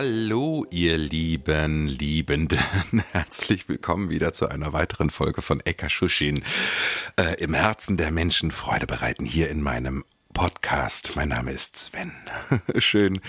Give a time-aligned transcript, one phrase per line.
[0.00, 2.60] Hallo, ihr lieben Liebenden.
[3.10, 6.44] Herzlich willkommen wieder zu einer weiteren Folge von Eka Shushin.
[7.16, 11.16] Äh, Im Herzen der Menschen Freude bereiten hier in meinem Podcast.
[11.16, 12.12] Mein Name ist Sven.
[12.78, 13.20] Schön,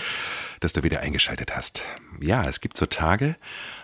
[0.60, 1.82] dass du wieder eingeschaltet hast.
[2.20, 3.34] Ja, es gibt so Tage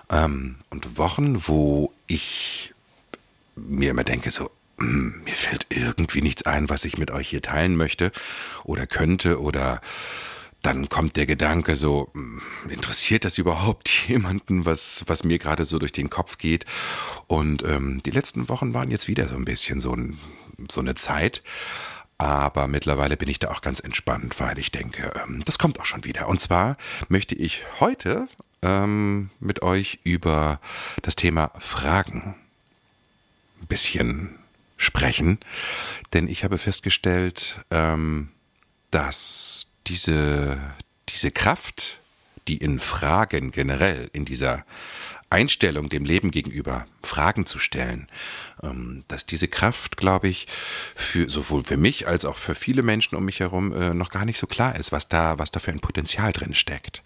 [0.08, 2.72] ähm, und Wochen, wo ich
[3.56, 4.48] mir immer denke, so,
[4.78, 8.12] hm, mir fällt irgendwie nichts ein, was ich mit euch hier teilen möchte
[8.62, 9.80] oder könnte oder
[10.62, 15.78] dann kommt der Gedanke so, hm, interessiert das überhaupt jemanden, was, was mir gerade so
[15.78, 16.66] durch den Kopf geht?
[17.26, 20.18] Und ähm, die letzten Wochen waren jetzt wieder so ein bisschen so, ein,
[20.70, 21.42] so eine Zeit.
[22.18, 25.84] Aber mittlerweile bin ich da auch ganz entspannt, weil ich denke, ähm, das kommt auch
[25.84, 26.28] schon wieder.
[26.28, 28.26] Und zwar möchte ich heute
[28.62, 30.60] ähm, mit euch über
[31.02, 32.34] das Thema Fragen
[33.60, 34.38] ein bisschen
[34.78, 35.38] sprechen.
[36.12, 38.30] Denn ich habe festgestellt, ähm,
[38.90, 40.58] dass diese,
[41.08, 42.00] diese Kraft,
[42.48, 44.64] die in Fragen generell, in dieser
[45.30, 48.08] Einstellung dem Leben gegenüber, Fragen zu stellen,
[48.62, 50.46] ähm, dass diese Kraft, glaube ich,
[50.94, 54.24] für sowohl für mich als auch für viele Menschen um mich herum äh, noch gar
[54.24, 57.02] nicht so klar ist, was da, was da für ein Potenzial drin steckt.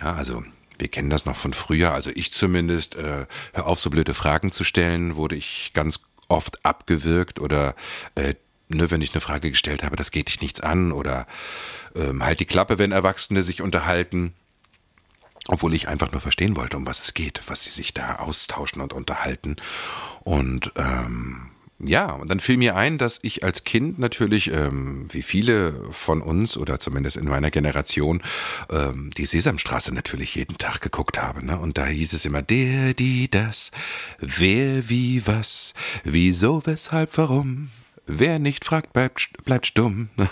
[0.00, 0.44] Ja, also
[0.78, 4.52] wir kennen das noch von früher, also ich zumindest, äh, hör auf, so blöde Fragen
[4.52, 7.74] zu stellen, wurde ich ganz oft abgewirkt oder
[8.14, 8.34] äh,
[8.68, 11.26] ne, wenn ich eine Frage gestellt habe, das geht dich nichts an oder
[11.94, 14.32] ähm, halt die Klappe, wenn Erwachsene sich unterhalten.
[15.50, 18.82] Obwohl ich einfach nur verstehen wollte, um was es geht, was sie sich da austauschen
[18.82, 19.56] und unterhalten.
[20.22, 21.50] Und ähm,
[21.80, 26.22] ja, und dann fiel mir ein, dass ich als Kind natürlich, ähm, wie viele von
[26.22, 28.20] uns oder zumindest in meiner Generation,
[28.68, 31.46] ähm, die Sesamstraße natürlich jeden Tag geguckt habe.
[31.46, 31.56] Ne?
[31.56, 33.70] Und da hieß es immer, der, die, das,
[34.18, 35.72] wer, wie, was,
[36.02, 37.70] wieso, weshalb, warum.
[38.08, 40.08] Wer nicht fragt, bleibt, bleibt stumm.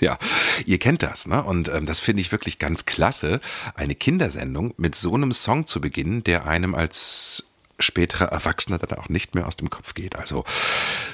[0.00, 0.18] Ja,
[0.66, 1.44] ihr kennt das, ne?
[1.44, 3.40] Und ähm, das finde ich wirklich ganz klasse,
[3.76, 9.08] eine Kindersendung mit so einem Song zu beginnen, der einem als späterer Erwachsener dann auch
[9.08, 10.16] nicht mehr aus dem Kopf geht.
[10.16, 10.44] Also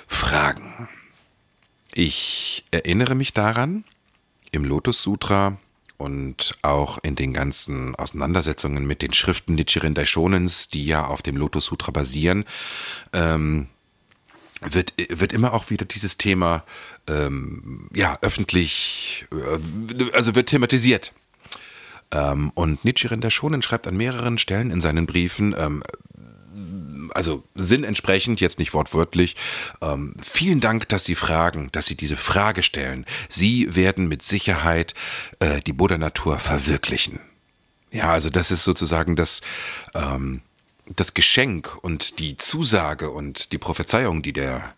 [0.07, 0.89] Fragen.
[1.93, 3.85] Ich erinnere mich daran,
[4.53, 5.59] im Lotus Sutra
[5.99, 11.37] und auch in den ganzen Auseinandersetzungen mit den Schriften Nichiren Daishonens, die ja auf dem
[11.37, 12.47] Lotus Sutra basieren,
[13.13, 13.69] ähm,
[14.61, 16.65] wird, wird immer auch wieder dieses Thema
[17.09, 21.13] ähm, ja, öffentlich, äh, also wird thematisiert.
[22.11, 25.83] Ähm, und Nichiren Daishonin schreibt an mehreren Stellen in seinen Briefen, ähm,
[27.15, 29.37] also sinnentsprechend, jetzt nicht wortwörtlich,
[29.81, 33.07] ähm, vielen Dank, dass Sie fragen, dass Sie diese Frage stellen.
[33.29, 34.95] Sie werden mit Sicherheit
[35.39, 37.21] äh, die Buddha-Natur verwirklichen.
[37.91, 39.41] Ja, also das ist sozusagen das,
[39.95, 40.43] ähm,
[40.97, 44.75] das Geschenk und die Zusage und die Prophezeiung, die der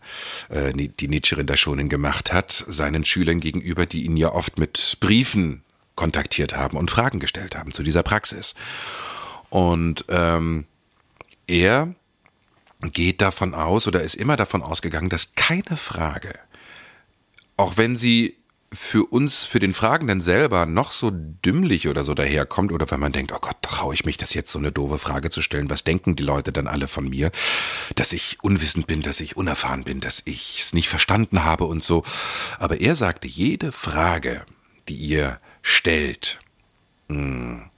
[0.48, 4.98] äh, die Nichiren da schon gemacht hat, seinen Schülern gegenüber, die ihn ja oft mit
[5.00, 5.62] Briefen
[5.94, 8.54] kontaktiert haben und Fragen gestellt haben zu dieser Praxis.
[9.50, 10.66] Und ähm,
[11.46, 11.94] er
[12.80, 16.38] geht davon aus oder ist immer davon ausgegangen, dass keine Frage,
[17.56, 18.39] auch wenn sie
[18.72, 23.10] für uns, für den Fragenden selber noch so dümmlich oder so daherkommt oder wenn man
[23.10, 25.82] denkt, oh Gott, traue ich mich das jetzt so eine doofe Frage zu stellen, was
[25.82, 27.32] denken die Leute dann alle von mir,
[27.96, 31.82] dass ich unwissend bin, dass ich unerfahren bin, dass ich es nicht verstanden habe und
[31.82, 32.04] so.
[32.60, 34.46] Aber er sagte, jede Frage,
[34.88, 36.38] die ihr stellt,
[37.08, 37.70] hm,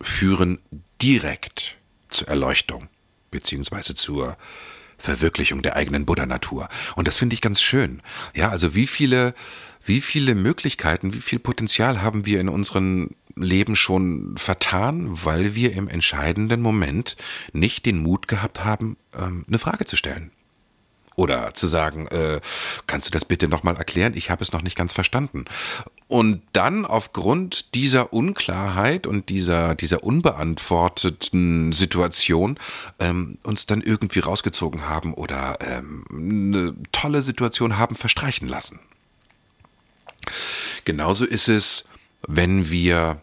[0.00, 0.60] führen
[1.02, 1.76] direkt
[2.08, 2.88] zur Erleuchtung
[3.32, 4.36] beziehungsweise zur
[4.98, 6.68] Verwirklichung der eigenen Buddha-Natur.
[6.94, 8.02] Und das finde ich ganz schön.
[8.34, 9.34] Ja, also wie viele,
[9.84, 15.72] wie viele Möglichkeiten, wie viel Potenzial haben wir in unserem Leben schon vertan, weil wir
[15.72, 17.16] im entscheidenden Moment
[17.52, 20.30] nicht den Mut gehabt haben, ähm, eine Frage zu stellen.
[21.16, 22.40] Oder zu sagen, äh,
[22.86, 24.14] kannst du das bitte nochmal erklären?
[24.14, 25.44] Ich habe es noch nicht ganz verstanden.
[26.08, 32.58] Und dann aufgrund dieser Unklarheit und dieser, dieser unbeantworteten Situation
[32.98, 38.80] ähm, uns dann irgendwie rausgezogen haben oder ähm, eine tolle Situation haben verstreichen lassen.
[40.84, 41.84] Genauso ist es,
[42.26, 43.22] wenn wir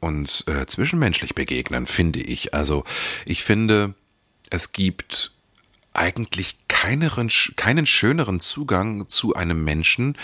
[0.00, 2.54] uns äh, zwischenmenschlich begegnen, finde ich.
[2.54, 2.84] Also
[3.24, 3.94] ich finde,
[4.50, 5.32] es gibt
[5.92, 10.16] eigentlich keinen, keinen schöneren Zugang zu einem Menschen,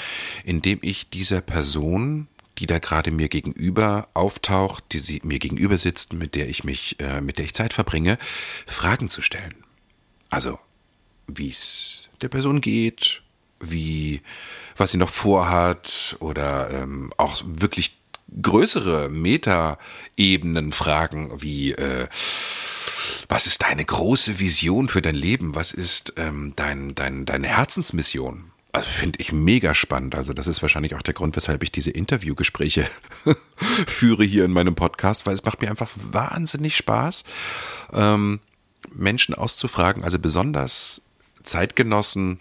[0.44, 2.28] indem ich dieser Person
[2.58, 6.96] die da gerade mir gegenüber auftaucht, die sie mir gegenüber sitzt, mit der ich mich,
[7.00, 8.18] äh, mit der ich Zeit verbringe,
[8.66, 9.54] Fragen zu stellen.
[10.30, 10.58] Also,
[11.26, 13.22] wie es der Person geht,
[13.62, 14.20] wie,
[14.76, 17.98] was sie noch vorhat oder ähm, auch wirklich
[18.40, 22.08] größere Meta-Ebenen fragen, wie äh,
[23.28, 25.54] was ist deine große Vision für dein Leben?
[25.54, 28.52] Was ist ähm, dein, dein, deine Herzensmission?
[28.72, 30.16] Also finde ich mega spannend.
[30.16, 32.88] Also das ist wahrscheinlich auch der Grund, weshalb ich diese Interviewgespräche
[33.86, 37.24] führe hier in meinem Podcast, weil es macht mir einfach wahnsinnig Spaß,
[37.92, 38.40] ähm,
[38.94, 41.02] Menschen auszufragen, also besonders
[41.42, 42.40] Zeitgenossen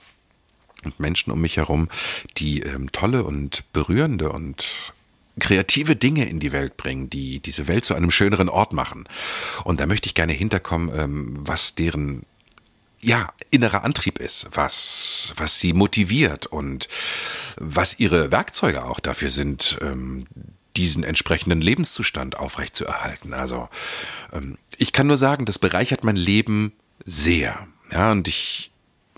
[0.85, 1.89] und Menschen um mich herum,
[2.37, 4.93] die ähm, tolle und berührende und
[5.39, 9.07] kreative Dinge in die Welt bringen, die diese Welt zu einem schöneren Ort machen.
[9.63, 12.25] Und da möchte ich gerne hinterkommen, ähm, was deren
[13.01, 16.87] ja, innerer Antrieb ist, was, was sie motiviert und
[17.57, 20.27] was ihre Werkzeuge auch dafür sind, ähm,
[20.77, 23.33] diesen entsprechenden Lebenszustand aufrechtzuerhalten.
[23.33, 23.69] Also
[24.31, 26.73] ähm, ich kann nur sagen, das bereichert mein Leben
[27.03, 27.67] sehr.
[27.91, 28.71] Ja, und ich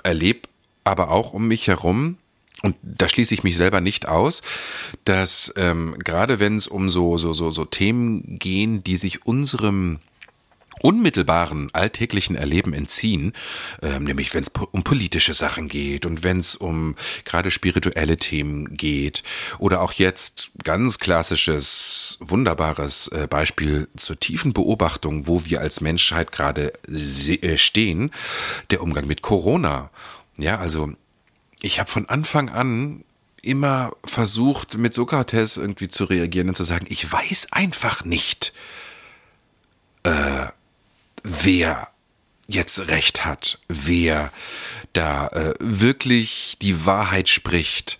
[0.03, 0.47] erlebe
[0.83, 2.17] aber auch um mich herum
[2.61, 4.41] und da schließe ich mich selber nicht aus,
[5.03, 9.99] dass ähm, gerade wenn es um so, so, so, so Themen gehen, die sich unserem
[10.81, 13.33] unmittelbaren alltäglichen Erleben entziehen,
[13.81, 16.95] ähm, nämlich wenn es um politische Sachen geht und wenn es um
[17.25, 19.23] gerade spirituelle Themen geht
[19.59, 26.31] oder auch jetzt ganz klassisches, wunderbares äh, Beispiel zur tiefen Beobachtung, wo wir als Menschheit
[26.31, 28.11] gerade äh, stehen,
[28.71, 29.89] der Umgang mit Corona.
[30.37, 30.91] Ja, also
[31.61, 33.03] ich habe von Anfang an
[33.41, 38.53] immer versucht, mit Sokrates irgendwie zu reagieren und zu sagen, ich weiß einfach nicht,
[40.03, 40.47] äh,
[41.23, 41.89] wer
[42.47, 44.31] jetzt recht hat, wer
[44.93, 47.99] da äh, wirklich die Wahrheit spricht.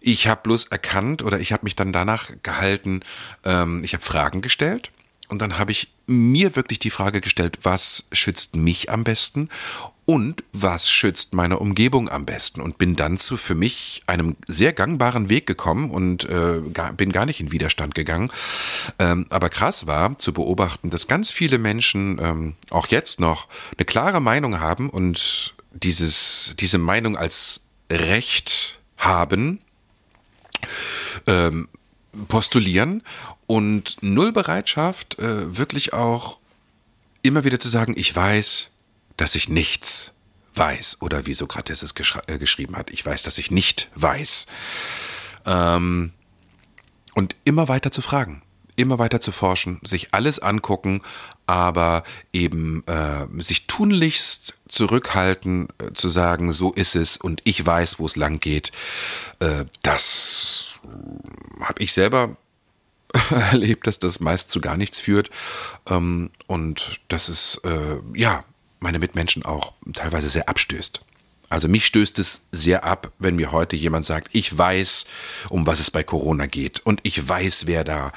[0.00, 3.00] Ich habe bloß erkannt oder ich habe mich dann danach gehalten,
[3.44, 4.90] ähm, ich habe Fragen gestellt
[5.28, 9.48] und dann habe ich mir wirklich die Frage gestellt, was schützt mich am besten
[10.10, 14.72] und was schützt meine Umgebung am besten und bin dann zu für mich einem sehr
[14.72, 18.32] gangbaren Weg gekommen und äh, gar, bin gar nicht in Widerstand gegangen.
[18.98, 23.46] Ähm, aber krass war zu beobachten, dass ganz viele Menschen ähm, auch jetzt noch
[23.78, 29.60] eine klare Meinung haben und dieses, diese Meinung als Recht haben,
[31.28, 31.68] ähm,
[32.26, 33.04] postulieren
[33.46, 36.40] und null Bereitschaft, äh, wirklich auch
[37.22, 38.72] immer wieder zu sagen, ich weiß,
[39.20, 40.12] dass ich nichts
[40.54, 41.92] weiß oder wie Sokrates es
[42.26, 44.46] äh, geschrieben hat, ich weiß, dass ich nicht weiß.
[45.46, 46.12] Ähm,
[47.14, 48.42] und immer weiter zu fragen,
[48.76, 51.02] immer weiter zu forschen, sich alles angucken,
[51.46, 57.98] aber eben äh, sich tunlichst zurückhalten, äh, zu sagen, so ist es und ich weiß,
[57.98, 58.72] wo es lang geht.
[59.40, 60.80] Äh, das
[61.60, 62.36] habe ich selber
[63.30, 65.30] erlebt, dass das meist zu gar nichts führt.
[65.88, 68.44] Ähm, und das ist, äh, ja,
[68.80, 71.00] meine Mitmenschen auch teilweise sehr abstößt.
[71.50, 75.06] Also mich stößt es sehr ab, wenn mir heute jemand sagt, ich weiß,
[75.48, 78.12] um was es bei Corona geht und ich weiß, wer da,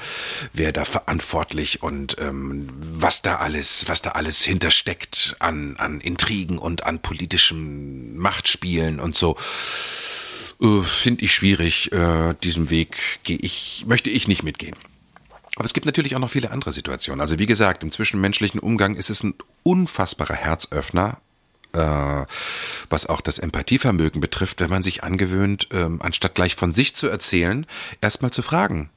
[0.52, 6.58] wer da verantwortlich und ähm, was da alles, was da alles hintersteckt an an Intrigen
[6.58, 9.36] und an politischem Machtspielen und so.
[10.62, 11.90] Äh, Finde ich schwierig.
[11.90, 14.76] Äh, diesem Weg gehe ich, möchte ich nicht mitgehen.
[15.56, 17.20] Aber es gibt natürlich auch noch viele andere Situationen.
[17.20, 21.18] Also wie gesagt, im zwischenmenschlichen Umgang ist es ein unfassbarer Herzöffner,
[21.72, 22.26] äh,
[22.90, 27.08] was auch das Empathievermögen betrifft, wenn man sich angewöhnt, äh, anstatt gleich von sich zu
[27.08, 27.66] erzählen,
[28.00, 28.90] erstmal zu fragen.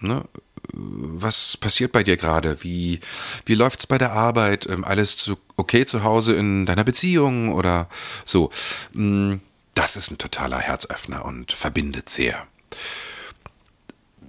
[0.00, 0.24] Ne?
[0.72, 2.62] Was passiert bei dir gerade?
[2.62, 3.00] Wie,
[3.46, 4.66] wie läuft es bei der Arbeit?
[4.66, 7.88] Ähm, alles zu, okay zu Hause in deiner Beziehung oder
[8.24, 8.50] so?
[8.92, 9.36] Mm,
[9.74, 12.46] das ist ein totaler Herzöffner und verbindet sehr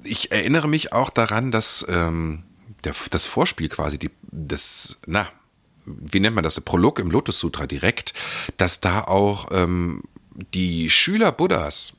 [0.03, 2.43] ich erinnere mich auch daran, dass ähm,
[2.83, 5.27] der, das Vorspiel quasi, die, das, na,
[5.85, 8.13] wie nennt man das, der Prolog im Lotus Sutra direkt,
[8.57, 10.03] dass da auch ähm,
[10.53, 11.93] die Schüler Buddhas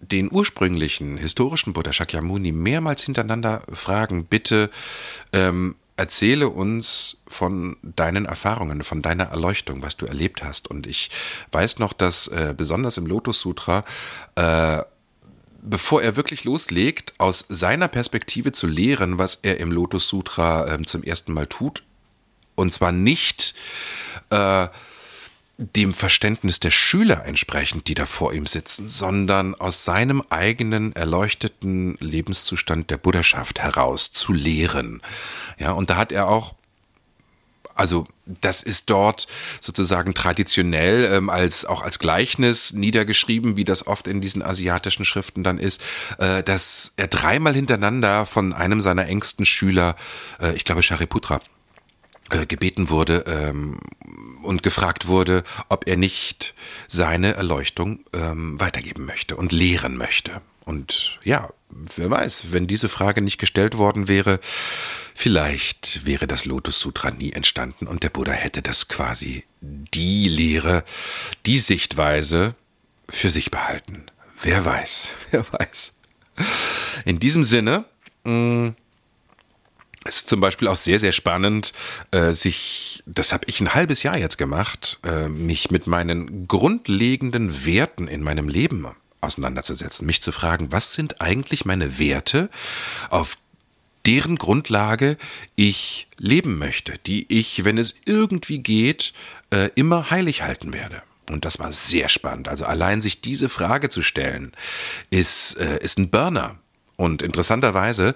[0.00, 4.70] den ursprünglichen historischen Buddha Shakyamuni mehrmals hintereinander fragen, bitte
[5.32, 10.68] ähm, erzähle uns von deinen Erfahrungen, von deiner Erleuchtung, was du erlebt hast.
[10.68, 11.10] Und ich
[11.52, 13.84] weiß noch, dass äh, besonders im Lotus Sutra
[14.34, 14.82] äh,
[15.62, 20.82] bevor er wirklich loslegt, aus seiner Perspektive zu lehren, was er im Lotus Sutra äh,
[20.82, 21.82] zum ersten Mal tut.
[22.54, 23.54] Und zwar nicht
[24.30, 24.68] äh,
[25.56, 31.96] dem Verständnis der Schüler entsprechend, die da vor ihm sitzen, sondern aus seinem eigenen erleuchteten
[32.00, 35.00] Lebenszustand der Buddhaschaft heraus zu lehren.
[35.58, 36.54] Ja, und da hat er auch
[37.74, 38.06] also
[38.40, 39.28] das ist dort
[39.60, 45.42] sozusagen traditionell ähm, als auch als Gleichnis niedergeschrieben, wie das oft in diesen asiatischen Schriften
[45.42, 45.82] dann ist,
[46.18, 49.96] äh, dass er dreimal hintereinander von einem seiner engsten Schüler,
[50.40, 51.40] äh, ich glaube Shariputra,
[52.30, 53.78] äh, gebeten wurde ähm,
[54.42, 56.54] und gefragt wurde, ob er nicht
[56.88, 60.40] seine Erleuchtung ähm, weitergeben möchte und lehren möchte.
[60.72, 64.40] Und ja, wer weiß, wenn diese Frage nicht gestellt worden wäre,
[65.14, 70.82] vielleicht wäre das Lotus Sutra nie entstanden und der Buddha hätte das quasi die Lehre,
[71.44, 72.54] die Sichtweise
[73.06, 74.06] für sich behalten.
[74.40, 75.94] Wer weiß, wer weiß.
[77.04, 77.84] In diesem Sinne,
[78.24, 78.76] mh, mm,
[80.06, 81.74] ist zum Beispiel auch sehr, sehr spannend,
[82.12, 87.66] äh, sich, das habe ich ein halbes Jahr jetzt gemacht, äh, mich mit meinen grundlegenden
[87.66, 88.80] Werten in meinem Leben
[89.22, 92.50] auseinanderzusetzen, mich zu fragen, was sind eigentlich meine Werte,
[93.10, 93.38] auf
[94.04, 95.16] deren Grundlage
[95.54, 99.12] ich leben möchte, die ich, wenn es irgendwie geht,
[99.50, 101.02] äh, immer heilig halten werde.
[101.30, 102.48] Und das war sehr spannend.
[102.48, 104.52] Also allein sich diese Frage zu stellen,
[105.10, 106.58] ist, äh, ist ein Burner.
[106.96, 108.14] Und interessanterweise,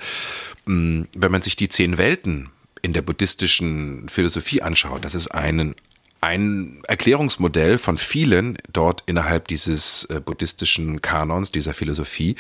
[0.65, 2.51] wenn man sich die zehn Welten
[2.83, 5.75] in der buddhistischen Philosophie anschaut, das ist ein,
[6.21, 12.37] ein Erklärungsmodell von vielen dort innerhalb dieses äh, buddhistischen Kanons, dieser Philosophie.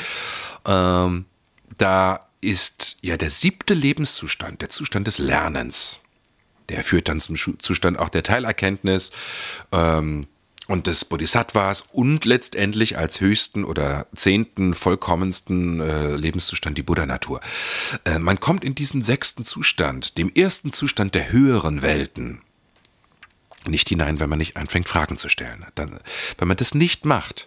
[0.66, 1.26] Ähm,
[1.78, 6.02] da ist ja der siebte Lebenszustand, der Zustand des Lernens.
[6.68, 9.12] Der führt dann zum Zustand auch der Teilerkenntnis.
[9.72, 10.26] Ähm,
[10.66, 17.40] und des Bodhisattvas und letztendlich als höchsten oder zehnten, vollkommensten äh, Lebenszustand die Buddha-Natur.
[18.04, 22.40] Äh, man kommt in diesen sechsten Zustand, dem ersten Zustand der höheren Welten,
[23.68, 25.64] nicht hinein, wenn man nicht anfängt, Fragen zu stellen.
[25.74, 25.98] Dann,
[26.38, 27.46] wenn man das nicht macht,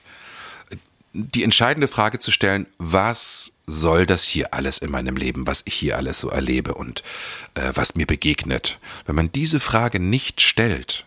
[1.14, 5.74] die entscheidende Frage zu stellen, was soll das hier alles in meinem Leben, was ich
[5.74, 7.04] hier alles so erlebe und
[7.56, 8.80] äh, was mir begegnet.
[9.06, 11.06] Wenn man diese Frage nicht stellt,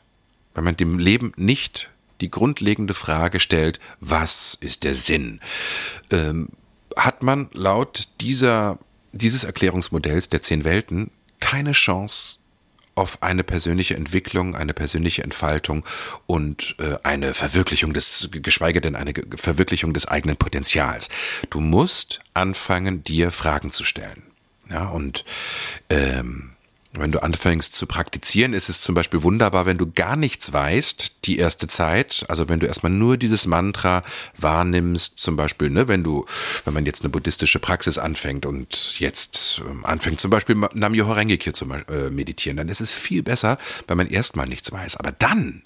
[0.54, 1.88] wenn man dem Leben nicht
[2.20, 5.40] die grundlegende Frage stellt, was ist der Sinn?
[6.10, 6.48] Ähm,
[6.96, 8.78] hat man laut dieser,
[9.12, 12.38] dieses Erklärungsmodells der zehn Welten keine Chance
[12.94, 15.84] auf eine persönliche Entwicklung, eine persönliche Entfaltung
[16.26, 21.08] und äh, eine Verwirklichung des, geschweige denn eine Verwirklichung des eigenen Potenzials.
[21.50, 24.22] Du musst anfangen, dir Fragen zu stellen.
[24.70, 25.24] Ja, und
[25.90, 26.51] ähm,
[26.94, 31.24] wenn du anfängst zu praktizieren, ist es zum Beispiel wunderbar, wenn du gar nichts weißt,
[31.24, 32.26] die erste Zeit.
[32.28, 34.02] Also wenn du erstmal nur dieses Mantra
[34.36, 36.26] wahrnimmst, zum Beispiel, ne, wenn du,
[36.64, 41.12] wenn man jetzt eine buddhistische Praxis anfängt und jetzt ähm, anfängt zum Beispiel Nam Myoho
[41.12, 41.66] Renge zu
[42.10, 44.96] meditieren, dann ist es viel besser, wenn man erstmal nichts weiß.
[44.96, 45.62] Aber dann,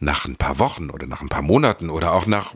[0.00, 2.54] nach ein paar Wochen oder nach ein paar Monaten oder auch nach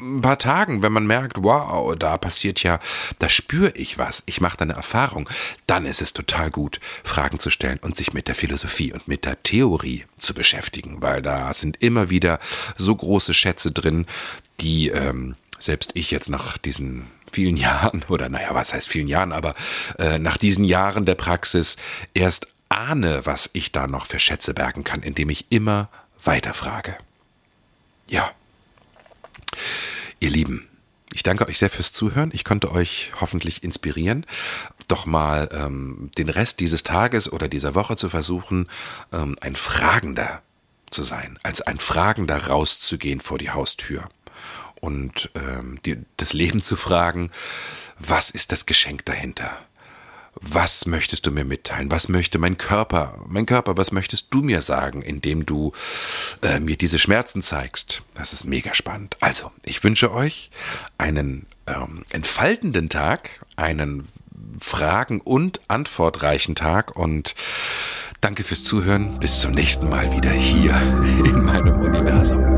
[0.00, 2.80] ein paar Tagen, wenn man merkt, wow, da passiert ja,
[3.18, 5.28] da spüre ich was, ich mache da eine Erfahrung,
[5.66, 9.24] dann ist es total gut, Fragen zu stellen und sich mit der Philosophie und mit
[9.24, 12.38] der Theorie zu beschäftigen, weil da sind immer wieder
[12.76, 14.06] so große Schätze drin,
[14.60, 19.32] die ähm, selbst ich jetzt nach diesen vielen Jahren, oder naja, was heißt vielen Jahren,
[19.32, 19.54] aber
[19.98, 21.76] äh, nach diesen Jahren der Praxis
[22.12, 25.88] erst ahne, was ich da noch für Schätze bergen kann, indem ich immer
[26.22, 26.96] weiterfrage.
[28.08, 28.32] Ja.
[30.20, 30.68] Ihr Lieben,
[31.12, 32.30] ich danke euch sehr fürs Zuhören.
[32.34, 34.26] Ich konnte euch hoffentlich inspirieren,
[34.88, 38.68] doch mal ähm, den Rest dieses Tages oder dieser Woche zu versuchen,
[39.12, 40.42] ähm, ein Fragender
[40.90, 44.08] zu sein, als ein Fragender rauszugehen vor die Haustür
[44.80, 47.30] und ähm, die, das Leben zu fragen,
[47.98, 49.56] was ist das Geschenk dahinter?
[50.40, 51.90] Was möchtest du mir mitteilen?
[51.90, 53.18] Was möchte mein Körper?
[53.26, 55.72] Mein Körper, was möchtest du mir sagen, indem du
[56.42, 58.02] äh, mir diese Schmerzen zeigst?
[58.14, 59.16] Das ist mega spannend.
[59.20, 60.50] Also, ich wünsche euch
[60.98, 64.08] einen ähm, entfaltenden Tag, einen
[64.60, 67.34] Fragen- und Antwortreichen Tag und
[68.20, 69.18] danke fürs Zuhören.
[69.18, 70.74] Bis zum nächsten Mal wieder hier
[71.24, 72.54] in meinem Universum.